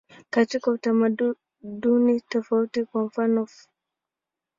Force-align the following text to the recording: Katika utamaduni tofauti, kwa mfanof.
Katika 0.29 0.71
utamaduni 0.71 2.21
tofauti, 2.29 2.85
kwa 2.85 3.03
mfanof. 3.05 3.67